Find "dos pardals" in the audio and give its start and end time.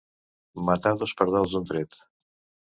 1.01-1.53